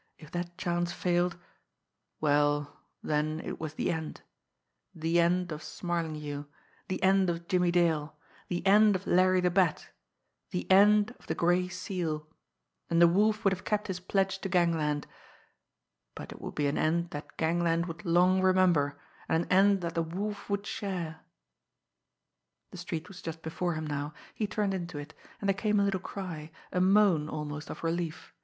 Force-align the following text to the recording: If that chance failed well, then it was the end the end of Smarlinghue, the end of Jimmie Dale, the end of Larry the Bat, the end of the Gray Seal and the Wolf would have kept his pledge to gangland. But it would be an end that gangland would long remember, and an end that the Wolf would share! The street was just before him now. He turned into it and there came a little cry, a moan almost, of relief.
If 0.17 0.31
that 0.31 0.57
chance 0.57 0.91
failed 0.91 1.37
well, 2.19 2.79
then 3.03 3.39
it 3.45 3.59
was 3.59 3.75
the 3.75 3.91
end 3.91 4.23
the 4.95 5.19
end 5.19 5.51
of 5.51 5.61
Smarlinghue, 5.61 6.45
the 6.87 7.03
end 7.03 7.29
of 7.29 7.47
Jimmie 7.47 7.69
Dale, 7.69 8.17
the 8.47 8.65
end 8.65 8.95
of 8.95 9.05
Larry 9.05 9.41
the 9.41 9.51
Bat, 9.51 9.91
the 10.49 10.65
end 10.71 11.13
of 11.19 11.27
the 11.27 11.35
Gray 11.35 11.67
Seal 11.67 12.27
and 12.89 12.99
the 12.99 13.07
Wolf 13.07 13.43
would 13.45 13.53
have 13.53 13.63
kept 13.63 13.85
his 13.89 13.99
pledge 13.99 14.39
to 14.39 14.49
gangland. 14.49 15.05
But 16.15 16.31
it 16.31 16.41
would 16.41 16.55
be 16.55 16.65
an 16.65 16.79
end 16.79 17.11
that 17.11 17.37
gangland 17.37 17.85
would 17.85 18.03
long 18.03 18.41
remember, 18.41 18.99
and 19.29 19.43
an 19.43 19.51
end 19.51 19.81
that 19.81 19.93
the 19.93 20.01
Wolf 20.01 20.49
would 20.49 20.65
share! 20.65 21.19
The 22.71 22.77
street 22.77 23.07
was 23.07 23.21
just 23.21 23.43
before 23.43 23.75
him 23.75 23.85
now. 23.85 24.15
He 24.33 24.47
turned 24.47 24.73
into 24.73 24.97
it 24.97 25.13
and 25.39 25.47
there 25.47 25.53
came 25.53 25.79
a 25.79 25.83
little 25.85 25.99
cry, 25.99 26.49
a 26.71 26.81
moan 26.81 27.29
almost, 27.29 27.69
of 27.69 27.83
relief. 27.83 28.33